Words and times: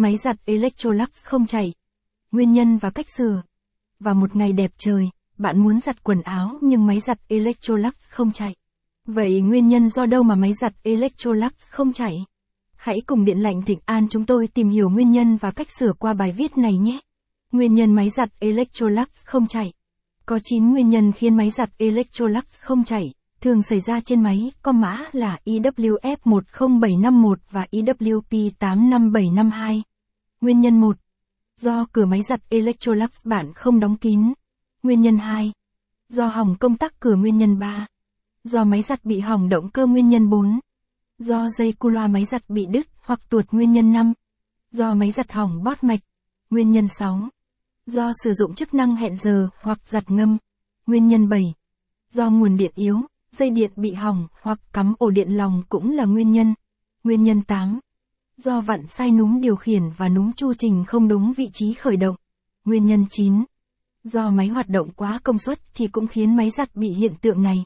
Máy 0.00 0.16
giặt 0.16 0.36
Electrolux 0.44 1.08
không 1.24 1.46
chạy. 1.46 1.74
Nguyên 2.32 2.52
nhân 2.52 2.78
và 2.78 2.90
cách 2.90 3.06
sửa. 3.16 3.42
Vào 3.98 4.14
một 4.14 4.36
ngày 4.36 4.52
đẹp 4.52 4.70
trời, 4.76 5.08
bạn 5.38 5.58
muốn 5.58 5.80
giặt 5.80 6.02
quần 6.02 6.22
áo 6.22 6.58
nhưng 6.60 6.86
máy 6.86 7.00
giặt 7.00 7.18
Electrolux 7.28 7.92
không 8.08 8.32
chạy. 8.32 8.54
Vậy 9.06 9.40
nguyên 9.40 9.68
nhân 9.68 9.88
do 9.88 10.06
đâu 10.06 10.22
mà 10.22 10.34
máy 10.34 10.52
giặt 10.60 10.72
Electrolux 10.82 11.52
không 11.70 11.92
chạy? 11.92 12.24
Hãy 12.76 13.00
cùng 13.06 13.24
Điện 13.24 13.38
lạnh 13.38 13.62
Thịnh 13.62 13.78
An 13.84 14.06
chúng 14.10 14.26
tôi 14.26 14.46
tìm 14.46 14.68
hiểu 14.68 14.90
nguyên 14.90 15.10
nhân 15.10 15.36
và 15.36 15.50
cách 15.50 15.70
sửa 15.70 15.92
qua 15.92 16.14
bài 16.14 16.32
viết 16.32 16.58
này 16.58 16.76
nhé. 16.76 16.98
Nguyên 17.52 17.74
nhân 17.74 17.92
máy 17.92 18.10
giặt 18.10 18.28
Electrolux 18.38 19.08
không 19.24 19.46
chạy. 19.46 19.72
Có 20.26 20.38
9 20.42 20.70
nguyên 20.70 20.90
nhân 20.90 21.12
khiến 21.12 21.36
máy 21.36 21.50
giặt 21.50 21.70
Electrolux 21.78 22.44
không 22.60 22.84
chạy, 22.84 23.14
thường 23.40 23.62
xảy 23.62 23.80
ra 23.80 24.00
trên 24.00 24.22
máy 24.22 24.52
có 24.62 24.72
mã 24.72 25.04
là 25.12 25.38
EWF10751 25.44 27.34
và 27.50 27.66
EWP85752. 27.72 29.82
Nguyên 30.40 30.60
nhân 30.60 30.80
1. 30.80 30.96
Do 31.56 31.86
cửa 31.92 32.04
máy 32.04 32.22
giặt 32.22 32.40
Electrolux 32.48 33.10
bạn 33.24 33.52
không 33.54 33.80
đóng 33.80 33.96
kín. 33.96 34.32
Nguyên 34.82 35.00
nhân 35.00 35.18
2. 35.18 35.52
Do 36.08 36.26
hỏng 36.26 36.56
công 36.60 36.76
tắc 36.76 37.00
cửa 37.00 37.14
nguyên 37.14 37.38
nhân 37.38 37.58
3. 37.58 37.86
Do 38.44 38.64
máy 38.64 38.82
giặt 38.82 39.04
bị 39.04 39.18
hỏng 39.18 39.48
động 39.48 39.70
cơ 39.70 39.86
nguyên 39.86 40.08
nhân 40.08 40.30
4. 40.30 40.60
Do 41.18 41.48
dây 41.50 41.72
cu 41.72 41.88
loa 41.88 42.06
máy 42.06 42.24
giặt 42.24 42.42
bị 42.48 42.66
đứt 42.66 42.86
hoặc 43.00 43.20
tuột 43.30 43.44
nguyên 43.50 43.72
nhân 43.72 43.92
5. 43.92 44.12
Do 44.70 44.94
máy 44.94 45.10
giặt 45.10 45.32
hỏng 45.32 45.62
bót 45.64 45.84
mạch. 45.84 46.00
Nguyên 46.50 46.70
nhân 46.70 46.88
6. 46.88 47.28
Do 47.86 48.12
sử 48.24 48.32
dụng 48.32 48.54
chức 48.54 48.74
năng 48.74 48.96
hẹn 48.96 49.16
giờ 49.16 49.48
hoặc 49.62 49.88
giặt 49.88 50.10
ngâm. 50.10 50.38
Nguyên 50.86 51.08
nhân 51.08 51.28
7. 51.28 51.54
Do 52.10 52.30
nguồn 52.30 52.56
điện 52.56 52.72
yếu, 52.74 53.00
dây 53.32 53.50
điện 53.50 53.70
bị 53.76 53.92
hỏng 53.92 54.28
hoặc 54.42 54.60
cắm 54.72 54.94
ổ 54.98 55.10
điện 55.10 55.36
lòng 55.36 55.62
cũng 55.68 55.90
là 55.90 56.04
nguyên 56.04 56.32
nhân. 56.32 56.54
Nguyên 57.04 57.22
nhân 57.22 57.42
8. 57.42 57.80
Do 58.42 58.60
vặn 58.60 58.86
sai 58.86 59.10
núm 59.10 59.40
điều 59.40 59.56
khiển 59.56 59.82
và 59.96 60.08
núm 60.08 60.32
chu 60.32 60.54
trình 60.54 60.84
không 60.86 61.08
đúng 61.08 61.32
vị 61.32 61.50
trí 61.52 61.74
khởi 61.74 61.96
động. 61.96 62.16
Nguyên 62.64 62.86
nhân 62.86 63.06
9. 63.10 63.44
Do 64.04 64.30
máy 64.30 64.48
hoạt 64.48 64.68
động 64.68 64.90
quá 64.96 65.20
công 65.24 65.38
suất 65.38 65.58
thì 65.74 65.86
cũng 65.86 66.06
khiến 66.06 66.36
máy 66.36 66.50
giặt 66.50 66.74
bị 66.74 66.88
hiện 66.88 67.14
tượng 67.20 67.42
này. 67.42 67.64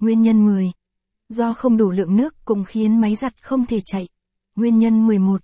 Nguyên 0.00 0.22
nhân 0.22 0.46
10. 0.46 0.72
Do 1.28 1.52
không 1.52 1.76
đủ 1.76 1.90
lượng 1.90 2.16
nước 2.16 2.34
cũng 2.44 2.64
khiến 2.64 3.00
máy 3.00 3.14
giặt 3.14 3.32
không 3.42 3.66
thể 3.66 3.80
chạy. 3.84 4.08
Nguyên 4.56 4.78
nhân 4.78 5.06
11. 5.06 5.42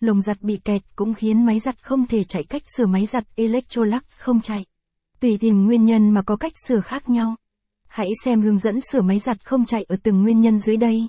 Lồng 0.00 0.22
giặt 0.22 0.42
bị 0.42 0.56
kẹt 0.64 0.82
cũng 0.96 1.14
khiến 1.14 1.46
máy 1.46 1.58
giặt 1.58 1.82
không 1.82 2.06
thể 2.06 2.24
chạy 2.24 2.44
cách 2.44 2.62
sửa 2.76 2.86
máy 2.86 3.06
giặt 3.06 3.24
Electrolux 3.36 4.02
không 4.18 4.40
chạy. 4.40 4.64
Tùy 5.20 5.38
tìm 5.40 5.64
nguyên 5.64 5.84
nhân 5.84 6.10
mà 6.10 6.22
có 6.22 6.36
cách 6.36 6.52
sửa 6.68 6.80
khác 6.80 7.08
nhau. 7.08 7.34
Hãy 7.86 8.08
xem 8.24 8.40
hướng 8.40 8.58
dẫn 8.58 8.80
sửa 8.80 9.02
máy 9.02 9.18
giặt 9.18 9.44
không 9.44 9.64
chạy 9.64 9.84
ở 9.88 9.96
từng 10.02 10.22
nguyên 10.22 10.40
nhân 10.40 10.58
dưới 10.58 10.76
đây. 10.76 11.08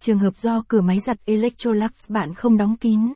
Trường 0.00 0.18
hợp 0.18 0.36
do 0.36 0.62
cửa 0.68 0.80
máy 0.80 1.00
giặt 1.00 1.16
Electrolux 1.24 1.90
bạn 2.08 2.34
không 2.34 2.56
đóng 2.56 2.76
kín. 2.76 3.12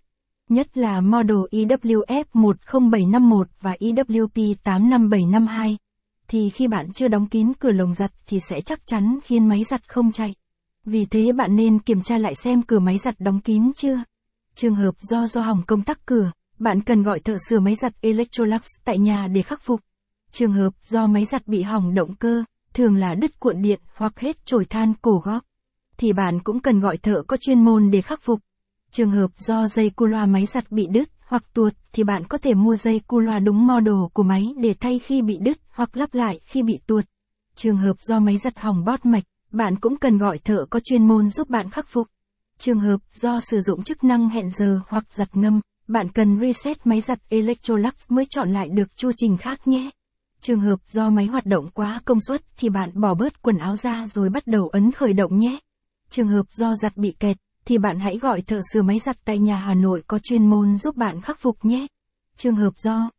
Nhất 0.48 0.78
là 0.78 1.00
model 1.00 1.36
EWF10751 1.50 3.44
và 3.60 3.76
EWP85752. 3.80 5.76
Thì 6.28 6.50
khi 6.50 6.68
bạn 6.68 6.92
chưa 6.92 7.08
đóng 7.08 7.26
kín 7.26 7.52
cửa 7.58 7.72
lồng 7.72 7.94
giặt 7.94 8.12
thì 8.26 8.40
sẽ 8.48 8.60
chắc 8.60 8.86
chắn 8.86 9.18
khiến 9.24 9.48
máy 9.48 9.64
giặt 9.64 9.88
không 9.88 10.12
chạy. 10.12 10.34
Vì 10.84 11.04
thế 11.04 11.32
bạn 11.32 11.56
nên 11.56 11.78
kiểm 11.78 12.02
tra 12.02 12.18
lại 12.18 12.34
xem 12.34 12.62
cửa 12.62 12.78
máy 12.78 12.98
giặt 12.98 13.14
đóng 13.18 13.40
kín 13.40 13.72
chưa. 13.76 14.02
Trường 14.54 14.74
hợp 14.74 14.94
do 15.00 15.26
do 15.26 15.40
hỏng 15.40 15.62
công 15.66 15.82
tắc 15.82 16.06
cửa, 16.06 16.30
bạn 16.58 16.80
cần 16.80 17.02
gọi 17.02 17.20
thợ 17.20 17.36
sửa 17.48 17.60
máy 17.60 17.74
giặt 17.74 17.92
Electrolux 18.00 18.62
tại 18.84 18.98
nhà 18.98 19.28
để 19.32 19.42
khắc 19.42 19.62
phục. 19.62 19.80
Trường 20.30 20.52
hợp 20.52 20.70
do 20.82 21.06
máy 21.06 21.24
giặt 21.24 21.48
bị 21.48 21.62
hỏng 21.62 21.94
động 21.94 22.14
cơ, 22.14 22.44
thường 22.74 22.96
là 22.96 23.14
đứt 23.14 23.40
cuộn 23.40 23.62
điện 23.62 23.80
hoặc 23.94 24.20
hết 24.20 24.46
chổi 24.46 24.64
than 24.64 24.94
cổ 25.02 25.22
góp, 25.24 25.44
thì 25.98 26.12
bạn 26.12 26.42
cũng 26.42 26.60
cần 26.60 26.80
gọi 26.80 26.96
thợ 26.96 27.22
có 27.26 27.36
chuyên 27.36 27.64
môn 27.64 27.90
để 27.90 28.00
khắc 28.00 28.20
phục. 28.22 28.40
Trường 28.90 29.10
hợp 29.10 29.30
do 29.36 29.68
dây 29.68 29.90
cu 29.90 30.06
loa 30.06 30.26
máy 30.26 30.46
giặt 30.46 30.72
bị 30.72 30.86
đứt 30.86 31.08
hoặc 31.26 31.44
tuột 31.54 31.72
thì 31.92 32.04
bạn 32.04 32.24
có 32.28 32.38
thể 32.38 32.54
mua 32.54 32.76
dây 32.76 33.00
cu 33.06 33.20
loa 33.20 33.38
đúng 33.38 33.66
model 33.66 33.94
của 34.12 34.22
máy 34.22 34.54
để 34.56 34.74
thay 34.80 34.98
khi 34.98 35.22
bị 35.22 35.38
đứt 35.40 35.58
hoặc 35.70 35.96
lắp 35.96 36.14
lại 36.14 36.40
khi 36.44 36.62
bị 36.62 36.78
tuột. 36.86 37.04
Trường 37.54 37.76
hợp 37.76 37.96
do 38.00 38.20
máy 38.20 38.36
giặt 38.36 38.58
hỏng 38.58 38.84
bót 38.84 39.06
mạch, 39.06 39.24
bạn 39.50 39.76
cũng 39.80 39.96
cần 39.96 40.18
gọi 40.18 40.38
thợ 40.38 40.66
có 40.70 40.80
chuyên 40.80 41.08
môn 41.08 41.30
giúp 41.30 41.50
bạn 41.50 41.70
khắc 41.70 41.88
phục. 41.88 42.06
Trường 42.58 42.80
hợp 42.80 43.00
do 43.12 43.40
sử 43.40 43.60
dụng 43.60 43.82
chức 43.82 44.04
năng 44.04 44.28
hẹn 44.28 44.50
giờ 44.50 44.80
hoặc 44.88 45.04
giặt 45.10 45.36
ngâm, 45.36 45.60
bạn 45.88 46.08
cần 46.08 46.40
reset 46.40 46.86
máy 46.86 47.00
giặt 47.00 47.18
Electrolux 47.28 47.92
mới 48.08 48.24
chọn 48.30 48.52
lại 48.52 48.68
được 48.68 48.96
chu 48.96 49.10
trình 49.16 49.36
khác 49.36 49.68
nhé. 49.68 49.90
Trường 50.40 50.60
hợp 50.60 50.80
do 50.86 51.10
máy 51.10 51.26
hoạt 51.26 51.46
động 51.46 51.70
quá 51.74 52.00
công 52.04 52.20
suất 52.20 52.42
thì 52.56 52.68
bạn 52.68 52.90
bỏ 53.00 53.14
bớt 53.14 53.42
quần 53.42 53.58
áo 53.58 53.76
ra 53.76 54.06
rồi 54.06 54.28
bắt 54.28 54.46
đầu 54.46 54.68
ấn 54.68 54.92
khởi 54.92 55.12
động 55.12 55.38
nhé. 55.38 55.58
Trường 56.12 56.28
hợp 56.28 56.46
do 56.50 56.74
giặt 56.74 56.96
bị 56.96 57.14
kẹt, 57.18 57.36
thì 57.64 57.78
bạn 57.78 57.98
hãy 57.98 58.18
gọi 58.18 58.40
thợ 58.40 58.60
sửa 58.72 58.82
máy 58.82 58.98
giặt 58.98 59.16
tại 59.24 59.38
nhà 59.38 59.56
Hà 59.56 59.74
Nội 59.74 60.02
có 60.06 60.18
chuyên 60.18 60.46
môn 60.46 60.78
giúp 60.78 60.96
bạn 60.96 61.20
khắc 61.20 61.38
phục 61.40 61.64
nhé. 61.64 61.86
Trường 62.36 62.56
hợp 62.56 62.70
do 62.76 63.10